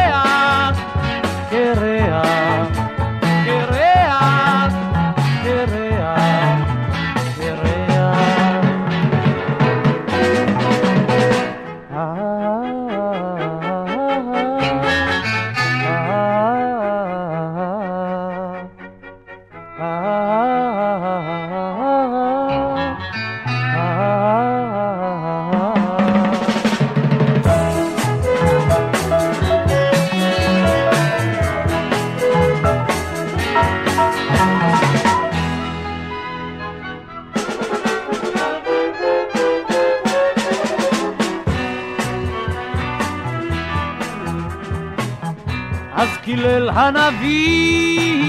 קילל 46.35 46.69
הנביא 46.69 48.23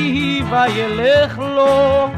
וילך 0.50 1.38
לו 1.38 2.08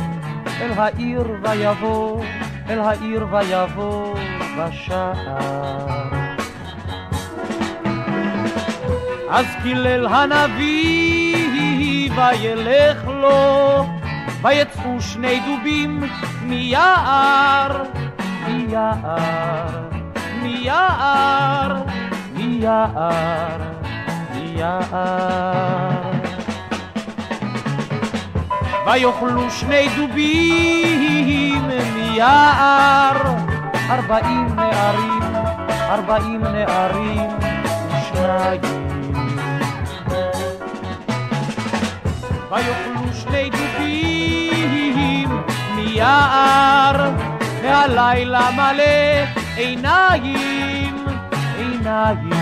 אל 0.60 0.70
העיר 0.76 1.24
ויבוא, 1.42 2.24
אל 2.68 2.78
העיר 2.78 3.26
ויבוא 3.30 4.14
בשער. 4.58 6.08
אז 9.30 9.46
קילל 9.62 10.06
הנביא 10.06 11.40
וילך 12.10 13.04
לו 13.06 13.86
ויצאו 14.42 15.00
שני 15.00 15.40
דובים 15.40 16.04
מיער, 16.42 17.82
מיער, 18.48 19.88
מיער, 20.42 21.82
מיער. 22.34 23.65
יער. 24.58 26.16
ויאכלו 28.86 29.50
שני 29.50 29.88
דובים 29.96 31.68
מיער, 31.94 33.16
ארבעים 33.90 34.46
נערים, 34.56 35.22
ארבעים 35.68 36.44
נערים 36.44 37.30
ושניים. 37.88 38.60
ויאכלו 42.50 43.12
שני 43.12 43.50
דובים 43.50 45.28
מיער, 45.74 47.10
והלילה 47.62 48.50
מלא 48.50 49.26
עיניים, 49.56 51.04
עיניים. 51.58 52.35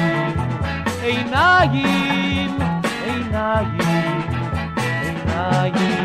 עיניים, 1.04 2.58
עיניים, 3.04 3.78
עיניים. 4.76 6.04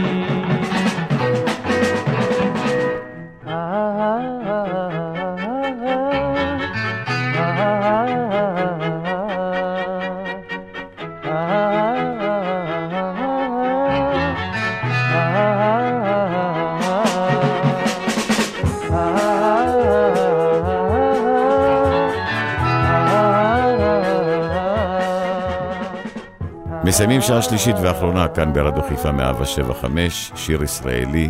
מסיימים 26.90 27.22
שעה 27.22 27.42
שלישית 27.42 27.76
ואחרונה 27.84 28.28
כאן 28.28 28.54
ברדיו 28.54 28.84
חיפה 28.84 29.12
175, 29.12 30.32
שיר 30.36 30.64
ישראלי, 30.64 31.30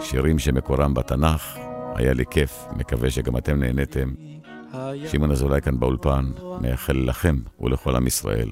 שירים 0.00 0.38
שמקורם 0.38 0.94
בתנ"ך. 0.94 1.58
היה 1.94 2.12
לי 2.12 2.24
כיף, 2.30 2.64
מקווה 2.76 3.10
שגם 3.10 3.36
אתם 3.36 3.60
נהניתם. 3.60 4.12
שמעון 5.06 5.30
אזולאי 5.30 5.60
כאן 5.60 5.80
באולפן, 5.80 6.30
מאחל 6.60 7.04
לכם 7.06 7.36
ולכל 7.60 7.96
עם 7.96 8.06
ישראל 8.06 8.50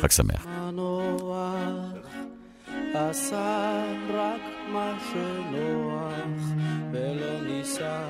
חג 0.00 0.10
שמח. 0.10 0.46
עשה 2.94 3.84
רק 4.14 4.40
מה 4.72 4.92
שנוח, 5.12 6.40
ולא 6.92 7.40
ניסה 7.46 8.00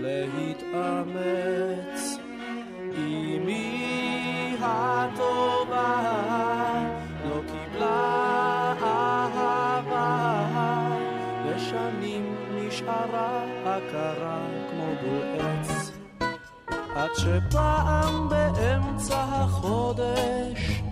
להתאמץ. 0.00 1.08
אמי 2.96 4.56
הטובה 4.60 5.57
נערה 12.88 13.44
עקרה 13.64 14.38
כמו 14.70 14.86
בול 15.02 15.40
עץ 15.40 15.90
עד 16.94 17.10
שפעם 17.16 18.28
באמצע 18.28 19.22
החודש 19.22 20.82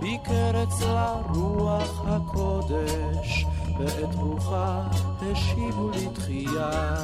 ביקר 0.00 0.62
אצלה 0.62 1.16
רוח 1.34 2.02
הקודש 2.06 3.46
ואת 3.78 4.14
רוחה 4.14 4.82
השיבו 5.22 5.90
לתחייה. 5.90 6.94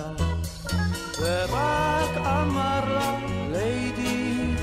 ורק 1.20 2.16
אמר 2.16 2.94
לה 2.94 3.18
ליידי 3.52 4.54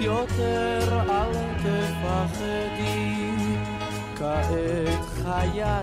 יותר 0.00 1.00
אל 1.10 1.32
תפחדי 1.62 3.20
כעת 4.16 5.04
חיה 5.22 5.82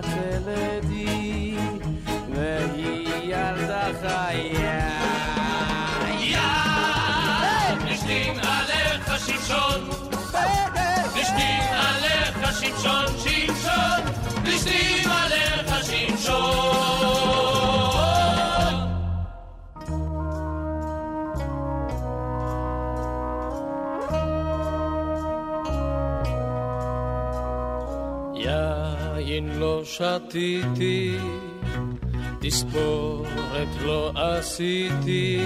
תלדי 2.37 2.37
והיא 2.37 3.09
ילדה 3.22 3.83
חיה 4.01 4.99
נשתין 7.85 8.41
עליך 8.41 9.18
שמשון 9.26 9.89
נשתין 11.16 11.68
עליך 11.72 12.61
שמשון 12.61 13.07
שמשון 13.18 14.01
נשתין 14.45 15.11
עליך 15.11 15.85
שמשון 15.85 16.72
יין 28.35 29.49
לא 29.59 29.83
שתיתי 29.85 31.18
תספורת 32.48 33.68
לא 33.82 34.12
עשיתי 34.16 35.39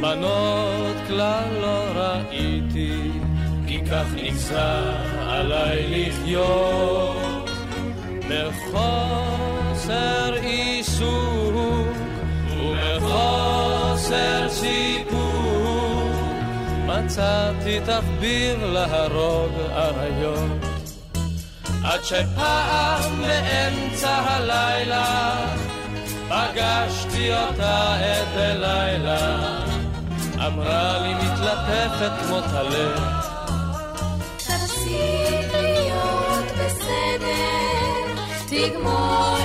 בנות 0.00 0.96
כלל 1.06 1.48
לא 1.60 1.82
ראיתי, 1.94 3.10
כי 3.66 3.80
כך 3.84 4.06
נגזר 4.16 4.92
עליי 5.28 5.86
לחיות. 5.88 7.50
מחוסר 8.28 10.34
עיסוק 10.42 11.96
ומחוסר 12.50 14.48
סיפוק, 14.48 16.14
מצאתי 16.86 17.80
תחביר 17.86 18.72
להרוג 18.72 19.52
אריות. 19.70 20.63
עד 21.84 22.04
שפעם 22.04 23.22
באמצע 23.22 24.10
הלילה 24.10 25.36
פגשתי 26.28 27.34
אותה 27.34 27.96
את 27.96 28.28
הלילה 28.36 29.38
אמרה 30.46 30.98
לי 30.98 31.14
מתלטפת 31.14 32.12
כמו 32.26 32.40
טלה. 32.40 33.20
תפסיק 34.36 35.54
להיות 35.54 36.44
בסדר, 36.52 37.34
תגמור 38.48 39.43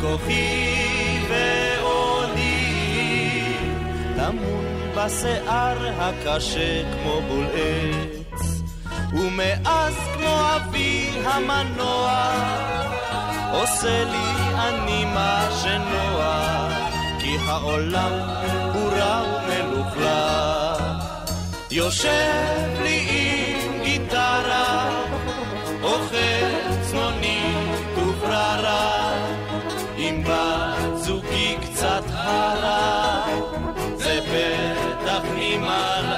כוחי 0.00 1.18
ואוני, 1.28 2.64
טמון 4.16 4.64
בשיער 4.96 5.88
הקשה 5.98 6.82
כמו 6.92 7.20
בול 7.28 7.46
עץ, 7.54 8.62
ומאז 9.12 9.94
כמו 10.14 10.40
אבי 10.56 11.10
המנוע, 11.24 12.32
עושה 13.52 14.04
לי 14.04 14.58
אני 14.58 15.04
מה 15.04 15.48
שנוח, 15.62 16.72
כי 17.20 17.36
העולם 17.46 18.12
הוא 18.74 18.90
רע 18.92 19.22
ומלוכלך. 19.48 20.80
יושב 21.70 22.82
לי 22.82 23.49
הרה, 32.30 33.26
זה 33.96 34.20
בטח 34.20 35.22
ממלאה. 35.34 36.09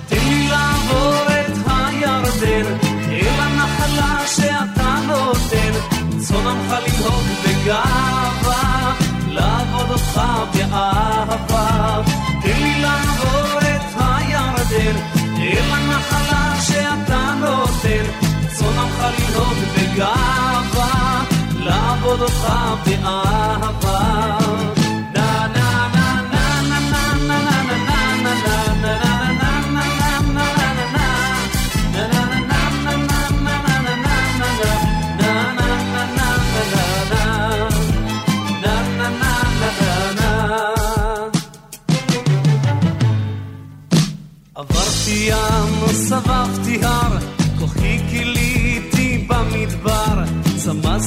תן 0.09 0.29
לי 0.29 0.49
לעבור 0.49 1.23
את 1.27 1.57
הירדן, 1.67 2.67
אל 3.11 3.41
הנחלה 3.41 4.27
שאתה 4.27 4.97
נותן, 5.07 5.73
צאן 6.19 6.47
עמך 6.47 6.73
לנהוג 6.73 7.25
בגאווה, 7.45 8.95
לעבוד 9.29 9.91
אותך 9.91 10.21
באהבה. 10.55 12.01
תן 12.43 12.63
לי 12.63 12.81
לעבור 12.81 13.59
את 13.59 13.95
הירדן, 13.97 14.97
אל 15.39 15.71
הנחלה 15.73 16.61
שאתה 16.61 17.35
נותן, 17.41 18.05
צאן 18.53 18.79
עמך 18.79 19.05
לנהוג 19.19 19.59
בגאווה, 19.77 21.25
לעבוד 21.59 22.21
אותך 22.21 22.53
באהבה. 22.87 23.84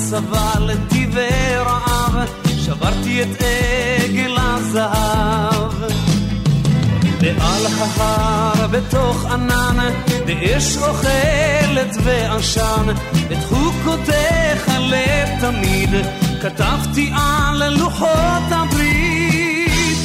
צמא 0.10 0.20
סבלתי 0.20 1.08
ורעב, 1.14 2.16
שברתי 2.46 3.24
את 3.24 3.42
עגל 3.42 4.38
הזהב. 4.38 5.74
ועל 7.20 7.66
ההר 7.80 8.68
בתוך 8.68 9.26
ענן, 9.26 9.78
באש 10.26 10.78
אוכלת 10.78 11.96
ועשן, 12.04 12.86
את 13.32 13.38
חוקותיך 13.50 14.72
לתמיד, 14.80 15.90
כתבתי 16.42 17.12
על 17.16 17.70
לוחות 17.70 18.48
הברית. 18.52 20.00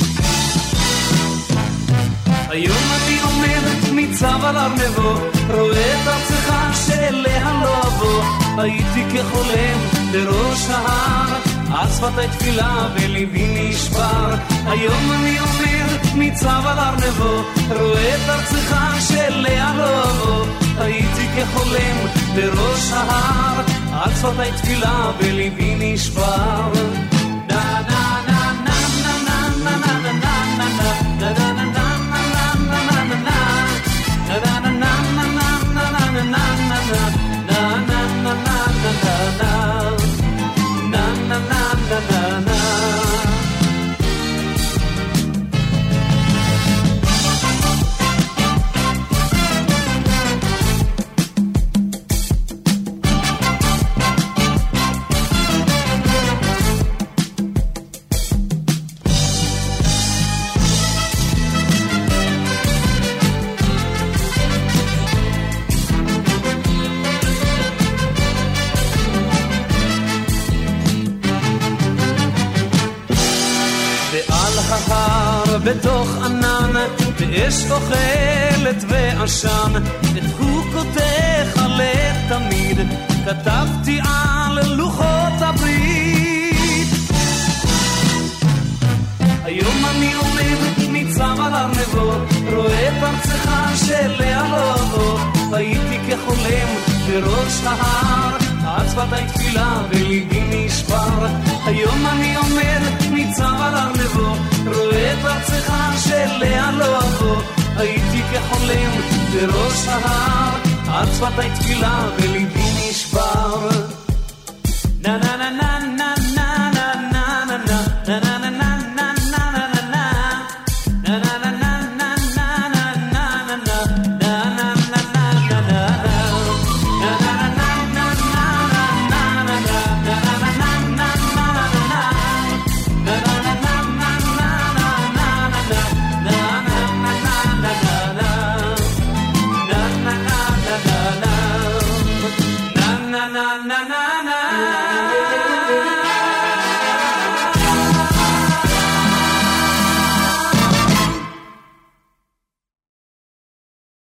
היום 2.49 2.87
אני 2.95 3.21
עומד 3.21 3.93
ניצב 3.93 4.45
על 4.45 4.57
ארנבו, 4.57 5.15
רואה 5.51 6.03
את 6.03 6.09
ארצך 6.09 6.53
שאליה 6.87 7.61
לא 7.63 7.81
אבוא, 7.87 8.42
הייתי 8.59 9.05
כחולם 9.05 9.79
בראש 10.13 10.67
ההר, 10.71 11.39
על 11.75 11.89
שפתי 11.89 12.29
תפילה 12.39 12.89
וליבי 12.95 13.71
נשבר. 13.71 14.35
היום 14.67 15.13
אני 15.13 15.39
עומד 15.39 16.15
ניצב 16.15 16.63
על 16.67 16.79
ארנבו, 16.79 17.43
רואה 17.71 18.15
את 18.15 18.29
ארצך 18.29 18.77
שאליה 19.09 19.75
לא 19.77 20.03
אבוא, 20.11 20.47
הייתי 20.79 21.27
כחולם 21.37 21.97
בראש 22.35 22.93
ההר, 22.93 23.63
על 23.93 24.15
שפתי 24.15 24.63
תפילה 24.63 25.11
וליבי 25.19 25.75
נשבר. 25.79 27.12